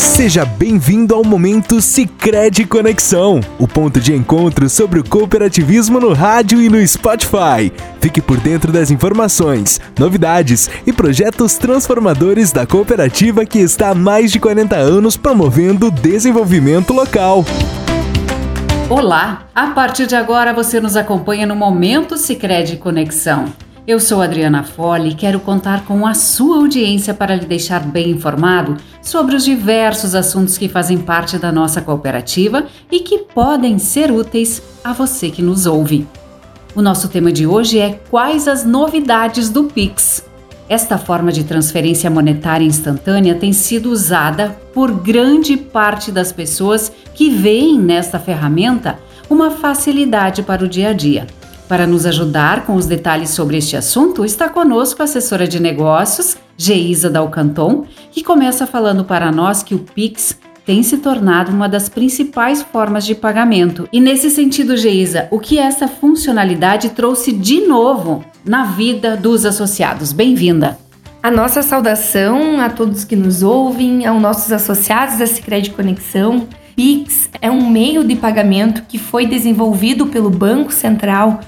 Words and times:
Seja 0.00 0.46
bem-vindo 0.46 1.14
ao 1.14 1.22
momento 1.22 1.78
Sicredi 1.82 2.64
Conexão, 2.64 3.38
o 3.58 3.68
ponto 3.68 4.00
de 4.00 4.14
encontro 4.14 4.66
sobre 4.66 4.98
o 4.98 5.04
cooperativismo 5.04 6.00
no 6.00 6.14
rádio 6.14 6.58
e 6.62 6.70
no 6.70 6.84
Spotify. 6.86 7.70
Fique 8.00 8.22
por 8.22 8.38
dentro 8.38 8.72
das 8.72 8.90
informações, 8.90 9.78
novidades 9.98 10.70
e 10.86 10.92
projetos 10.92 11.58
transformadores 11.58 12.50
da 12.50 12.66
cooperativa 12.66 13.44
que 13.44 13.58
está 13.58 13.90
há 13.90 13.94
mais 13.94 14.32
de 14.32 14.40
40 14.40 14.74
anos 14.74 15.18
promovendo 15.18 15.88
o 15.88 15.90
desenvolvimento 15.90 16.94
local. 16.94 17.44
Olá! 18.88 19.42
A 19.54 19.66
partir 19.66 20.06
de 20.06 20.16
agora 20.16 20.54
você 20.54 20.80
nos 20.80 20.96
acompanha 20.96 21.46
no 21.46 21.54
Momento 21.54 22.16
Sicredi 22.16 22.78
Conexão. 22.78 23.52
Eu 23.90 23.98
sou 23.98 24.22
Adriana 24.22 24.62
Fole 24.62 25.08
e 25.10 25.14
quero 25.16 25.40
contar 25.40 25.84
com 25.84 26.06
a 26.06 26.14
sua 26.14 26.58
audiência 26.58 27.12
para 27.12 27.34
lhe 27.34 27.44
deixar 27.44 27.80
bem 27.80 28.10
informado 28.10 28.76
sobre 29.02 29.34
os 29.34 29.44
diversos 29.44 30.14
assuntos 30.14 30.56
que 30.56 30.68
fazem 30.68 30.96
parte 30.96 31.36
da 31.38 31.50
nossa 31.50 31.82
cooperativa 31.82 32.66
e 32.88 33.00
que 33.00 33.18
podem 33.18 33.80
ser 33.80 34.12
úteis 34.12 34.62
a 34.84 34.92
você 34.92 35.28
que 35.28 35.42
nos 35.42 35.66
ouve. 35.66 36.06
O 36.72 36.80
nosso 36.80 37.08
tema 37.08 37.32
de 37.32 37.48
hoje 37.48 37.80
é 37.80 37.98
quais 38.08 38.46
as 38.46 38.64
novidades 38.64 39.50
do 39.50 39.64
Pix. 39.64 40.24
Esta 40.68 40.96
forma 40.96 41.32
de 41.32 41.42
transferência 41.42 42.08
monetária 42.08 42.64
instantânea 42.64 43.34
tem 43.34 43.52
sido 43.52 43.90
usada 43.90 44.56
por 44.72 44.92
grande 44.92 45.56
parte 45.56 46.12
das 46.12 46.30
pessoas 46.30 46.92
que 47.12 47.28
veem 47.28 47.76
nesta 47.76 48.20
ferramenta 48.20 49.00
uma 49.28 49.50
facilidade 49.50 50.44
para 50.44 50.64
o 50.64 50.68
dia 50.68 50.90
a 50.90 50.92
dia. 50.92 51.26
Para 51.70 51.86
nos 51.86 52.04
ajudar 52.04 52.66
com 52.66 52.74
os 52.74 52.84
detalhes 52.84 53.30
sobre 53.30 53.56
este 53.56 53.76
assunto, 53.76 54.24
está 54.24 54.48
conosco 54.48 55.02
a 55.02 55.04
assessora 55.04 55.46
de 55.46 55.60
negócios, 55.60 56.36
Geisa 56.56 57.08
Dalcanton, 57.08 57.84
que 58.10 58.24
começa 58.24 58.66
falando 58.66 59.04
para 59.04 59.30
nós 59.30 59.62
que 59.62 59.76
o 59.76 59.78
Pix 59.78 60.36
tem 60.66 60.82
se 60.82 60.98
tornado 60.98 61.52
uma 61.52 61.68
das 61.68 61.88
principais 61.88 62.60
formas 62.60 63.06
de 63.06 63.14
pagamento. 63.14 63.88
E 63.92 64.00
nesse 64.00 64.30
sentido, 64.30 64.76
Geisa, 64.76 65.28
o 65.30 65.38
que 65.38 65.60
essa 65.60 65.86
funcionalidade 65.86 66.88
trouxe 66.88 67.30
de 67.30 67.60
novo 67.60 68.24
na 68.44 68.64
vida 68.64 69.16
dos 69.16 69.46
associados? 69.46 70.10
Bem-vinda! 70.10 70.76
A 71.22 71.30
nossa 71.30 71.62
saudação 71.62 72.60
a 72.60 72.68
todos 72.68 73.04
que 73.04 73.14
nos 73.14 73.44
ouvem, 73.44 74.04
aos 74.04 74.20
nossos 74.20 74.50
associados 74.50 75.18
da 75.18 75.26
Sicredi 75.28 75.70
Conexão. 75.70 76.48
Pix 76.74 77.28
é 77.40 77.48
um 77.48 77.70
meio 77.70 78.02
de 78.02 78.16
pagamento 78.16 78.82
que 78.88 78.98
foi 78.98 79.24
desenvolvido 79.24 80.06
pelo 80.06 80.30
Banco 80.30 80.72
Central 80.72 81.40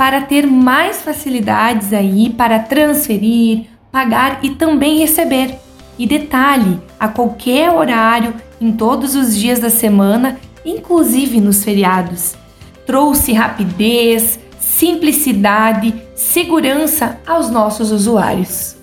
para 0.00 0.22
ter 0.22 0.46
mais 0.46 1.02
facilidades 1.02 1.92
aí 1.92 2.30
para 2.30 2.58
transferir, 2.58 3.66
pagar 3.92 4.40
e 4.42 4.48
também 4.48 4.98
receber. 4.98 5.56
E 5.98 6.06
detalhe, 6.06 6.80
a 6.98 7.06
qualquer 7.06 7.70
horário, 7.70 8.32
em 8.58 8.72
todos 8.72 9.14
os 9.14 9.36
dias 9.36 9.58
da 9.58 9.68
semana, 9.68 10.38
inclusive 10.64 11.38
nos 11.38 11.62
feriados. 11.62 12.34
Trouxe 12.86 13.34
rapidez, 13.34 14.40
simplicidade, 14.58 15.92
segurança 16.14 17.20
aos 17.26 17.50
nossos 17.50 17.92
usuários. 17.92 18.76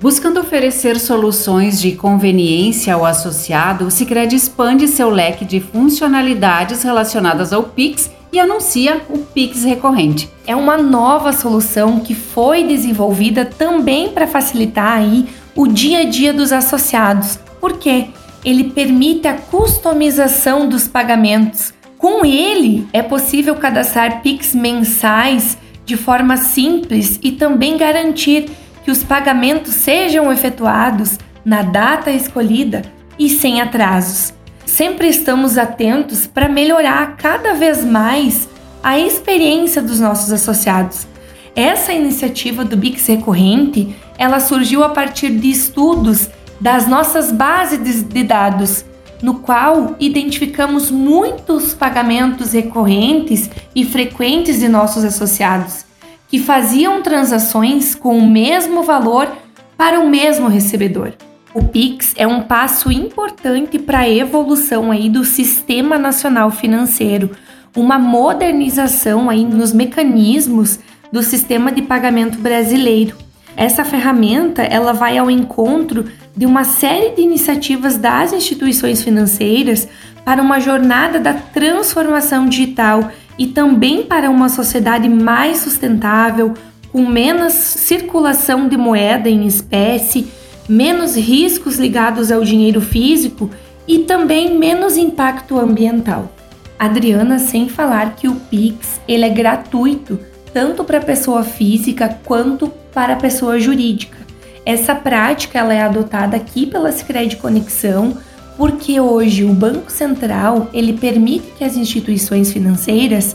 Buscando 0.00 0.40
oferecer 0.40 0.98
soluções 0.98 1.78
de 1.82 1.92
conveniência 1.92 2.94
ao 2.94 3.04
associado, 3.04 3.88
o 3.88 3.90
Sicredi 3.90 4.36
expande 4.36 4.88
seu 4.88 5.10
leque 5.10 5.44
de 5.44 5.60
funcionalidades 5.60 6.82
relacionadas 6.82 7.52
ao 7.52 7.64
Pix 7.64 8.10
e 8.32 8.40
anuncia 8.40 9.02
o 9.10 9.18
Pix 9.18 9.62
recorrente. 9.62 10.30
É 10.46 10.56
uma 10.56 10.78
nova 10.78 11.32
solução 11.32 12.00
que 12.00 12.14
foi 12.14 12.64
desenvolvida 12.64 13.44
também 13.44 14.08
para 14.08 14.26
facilitar 14.26 14.98
aí 14.98 15.28
o 15.54 15.66
dia 15.66 16.00
a 16.00 16.04
dia 16.04 16.32
dos 16.32 16.50
associados. 16.50 17.38
Por 17.60 17.78
quê? 17.78 18.06
Ele 18.42 18.64
permite 18.64 19.28
a 19.28 19.34
customização 19.34 20.68
dos 20.68 20.88
pagamentos. 20.88 21.74
Com 21.98 22.24
ele, 22.24 22.88
é 22.92 23.02
possível 23.02 23.54
cadastrar 23.54 24.22
Pix 24.22 24.54
mensais 24.54 25.58
de 25.84 25.96
forma 25.96 26.36
simples 26.36 27.20
e 27.22 27.32
também 27.32 27.76
garantir 27.76 28.50
que 28.82 28.90
os 28.90 29.04
pagamentos 29.04 29.74
sejam 29.74 30.32
efetuados 30.32 31.18
na 31.44 31.62
data 31.62 32.10
escolhida 32.10 32.82
e 33.18 33.28
sem 33.28 33.60
atrasos 33.60 34.32
sempre 34.66 35.08
estamos 35.08 35.58
atentos 35.58 36.26
para 36.26 36.48
melhorar 36.48 37.16
cada 37.16 37.54
vez 37.54 37.84
mais 37.84 38.48
a 38.82 38.98
experiência 38.98 39.80
dos 39.80 40.00
nossos 40.00 40.32
associados. 40.32 41.06
Essa 41.54 41.92
iniciativa 41.92 42.64
do 42.64 42.76
Bix 42.76 43.06
Recorrente, 43.06 43.94
ela 44.18 44.40
surgiu 44.40 44.82
a 44.82 44.88
partir 44.88 45.30
de 45.30 45.50
estudos 45.50 46.28
das 46.60 46.86
nossas 46.86 47.30
bases 47.30 48.02
de 48.02 48.22
dados, 48.22 48.84
no 49.20 49.34
qual 49.34 49.94
identificamos 50.00 50.90
muitos 50.90 51.74
pagamentos 51.74 52.52
recorrentes 52.52 53.50
e 53.74 53.84
frequentes 53.84 54.60
de 54.60 54.68
nossos 54.68 55.04
associados, 55.04 55.84
que 56.28 56.38
faziam 56.38 57.02
transações 57.02 57.94
com 57.94 58.16
o 58.16 58.26
mesmo 58.26 58.82
valor 58.82 59.30
para 59.76 60.00
o 60.00 60.08
mesmo 60.08 60.48
recebedor. 60.48 61.12
O 61.54 61.62
Pix 61.64 62.14
é 62.16 62.26
um 62.26 62.40
passo 62.40 62.90
importante 62.90 63.78
para 63.78 64.00
a 64.00 64.08
evolução 64.08 64.90
aí 64.90 65.10
do 65.10 65.22
Sistema 65.22 65.98
Nacional 65.98 66.50
Financeiro, 66.50 67.30
uma 67.76 67.98
modernização 67.98 69.28
aí 69.28 69.44
nos 69.44 69.70
mecanismos 69.70 70.78
do 71.12 71.22
sistema 71.22 71.70
de 71.70 71.82
pagamento 71.82 72.38
brasileiro. 72.38 73.14
Essa 73.54 73.84
ferramenta 73.84 74.62
ela 74.62 74.94
vai 74.94 75.18
ao 75.18 75.30
encontro 75.30 76.06
de 76.34 76.46
uma 76.46 76.64
série 76.64 77.14
de 77.14 77.20
iniciativas 77.20 77.98
das 77.98 78.32
instituições 78.32 79.02
financeiras 79.02 79.86
para 80.24 80.40
uma 80.40 80.58
jornada 80.58 81.20
da 81.20 81.34
transformação 81.34 82.46
digital 82.46 83.10
e 83.38 83.46
também 83.46 84.04
para 84.04 84.30
uma 84.30 84.48
sociedade 84.48 85.06
mais 85.06 85.58
sustentável, 85.58 86.54
com 86.90 87.06
menos 87.06 87.52
circulação 87.52 88.68
de 88.68 88.78
moeda 88.78 89.28
em 89.28 89.46
espécie 89.46 90.32
menos 90.68 91.16
riscos 91.16 91.76
ligados 91.76 92.30
ao 92.30 92.42
dinheiro 92.42 92.80
físico 92.80 93.50
e 93.86 94.00
também 94.00 94.56
menos 94.58 94.96
impacto 94.96 95.58
ambiental. 95.58 96.30
Adriana, 96.78 97.38
sem 97.38 97.68
falar 97.68 98.16
que 98.16 98.28
o 98.28 98.34
Pix 98.34 99.00
ele 99.06 99.24
é 99.24 99.28
gratuito 99.28 100.18
tanto 100.52 100.84
para 100.84 101.00
pessoa 101.00 101.42
física 101.42 102.18
quanto 102.24 102.68
para 102.92 103.16
pessoa 103.16 103.58
jurídica. 103.58 104.18
Essa 104.64 104.94
prática 104.94 105.58
ela 105.58 105.72
é 105.72 105.82
adotada 105.82 106.36
aqui 106.36 106.66
pela 106.66 106.92
Sicredi 106.92 107.36
Conexão 107.36 108.16
porque 108.56 109.00
hoje 109.00 109.44
o 109.44 109.52
Banco 109.52 109.90
Central 109.90 110.68
ele 110.72 110.92
permite 110.92 111.52
que 111.56 111.64
as 111.64 111.76
instituições 111.76 112.52
financeiras 112.52 113.34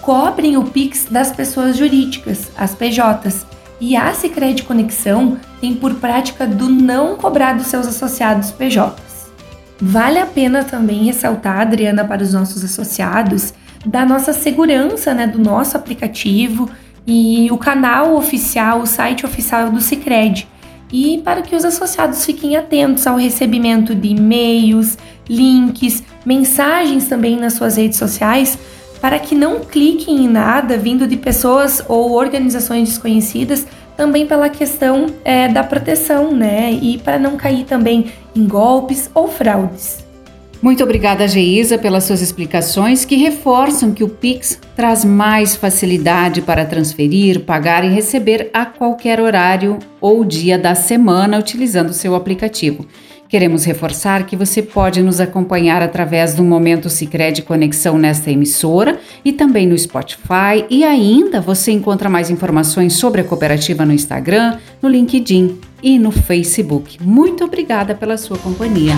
cobrem 0.00 0.56
o 0.56 0.64
Pix 0.64 1.06
das 1.10 1.32
pessoas 1.32 1.76
jurídicas, 1.76 2.50
as 2.56 2.74
PJs, 2.74 3.45
e 3.80 3.96
a 3.96 4.12
Sicredi 4.14 4.62
Conexão 4.62 5.36
tem 5.60 5.74
por 5.74 5.94
prática 5.94 6.46
do 6.46 6.68
não 6.68 7.16
cobrar 7.16 7.54
dos 7.54 7.66
seus 7.66 7.86
associados 7.86 8.50
PJs. 8.50 9.30
Vale 9.80 10.18
a 10.18 10.26
pena 10.26 10.64
também 10.64 11.04
ressaltar, 11.04 11.60
Adriana, 11.60 12.04
para 12.04 12.22
os 12.22 12.32
nossos 12.32 12.64
associados, 12.64 13.52
da 13.84 14.04
nossa 14.04 14.32
segurança, 14.32 15.12
né, 15.12 15.26
do 15.26 15.38
nosso 15.38 15.76
aplicativo 15.76 16.68
e 17.06 17.48
o 17.50 17.58
canal 17.58 18.16
oficial, 18.16 18.80
o 18.80 18.86
site 18.86 19.24
oficial 19.24 19.70
do 19.70 19.80
Sicredi. 19.80 20.48
E 20.92 21.18
para 21.18 21.42
que 21.42 21.54
os 21.54 21.64
associados 21.64 22.24
fiquem 22.24 22.56
atentos 22.56 23.06
ao 23.06 23.16
recebimento 23.16 23.94
de 23.94 24.08
e-mails, 24.08 24.96
links, 25.28 26.02
mensagens 26.24 27.06
também 27.06 27.36
nas 27.36 27.54
suas 27.54 27.76
redes 27.76 27.98
sociais 27.98 28.58
para 29.06 29.20
que 29.20 29.36
não 29.36 29.60
cliquem 29.60 30.24
em 30.24 30.28
nada 30.28 30.76
vindo 30.76 31.06
de 31.06 31.16
pessoas 31.16 31.80
ou 31.86 32.10
organizações 32.10 32.88
desconhecidas, 32.88 33.64
também 33.96 34.26
pela 34.26 34.48
questão 34.48 35.06
é, 35.24 35.46
da 35.46 35.62
proteção, 35.62 36.32
né? 36.32 36.72
E 36.72 36.98
para 36.98 37.16
não 37.16 37.36
cair 37.36 37.64
também 37.64 38.06
em 38.34 38.44
golpes 38.48 39.08
ou 39.14 39.28
fraudes. 39.28 40.04
Muito 40.60 40.82
obrigada, 40.82 41.28
Geisa, 41.28 41.78
pelas 41.78 42.02
suas 42.02 42.20
explicações 42.20 43.04
que 43.04 43.14
reforçam 43.14 43.92
que 43.92 44.02
o 44.02 44.08
Pix 44.08 44.60
traz 44.74 45.04
mais 45.04 45.54
facilidade 45.54 46.42
para 46.42 46.64
transferir, 46.64 47.44
pagar 47.44 47.84
e 47.84 47.88
receber 47.88 48.50
a 48.52 48.66
qualquer 48.66 49.20
horário 49.20 49.78
ou 50.00 50.24
dia 50.24 50.58
da 50.58 50.74
semana 50.74 51.38
utilizando 51.38 51.90
o 51.90 51.94
seu 51.94 52.16
aplicativo. 52.16 52.84
Queremos 53.28 53.64
reforçar 53.64 54.24
que 54.24 54.36
você 54.36 54.62
pode 54.62 55.02
nos 55.02 55.20
acompanhar 55.20 55.82
através 55.82 56.34
do 56.34 56.44
Momento 56.44 56.88
Sicredi 56.88 57.42
Conexão 57.42 57.98
nesta 57.98 58.30
emissora 58.30 58.98
e 59.24 59.32
também 59.32 59.66
no 59.66 59.76
Spotify 59.76 60.64
e 60.70 60.84
ainda 60.84 61.40
você 61.40 61.72
encontra 61.72 62.08
mais 62.08 62.30
informações 62.30 62.92
sobre 62.94 63.20
a 63.20 63.24
cooperativa 63.24 63.84
no 63.84 63.92
Instagram, 63.92 64.58
no 64.80 64.88
LinkedIn 64.88 65.58
e 65.82 65.98
no 65.98 66.10
Facebook. 66.10 67.02
Muito 67.02 67.44
obrigada 67.44 67.94
pela 67.94 68.16
sua 68.16 68.38
companhia. 68.38 68.94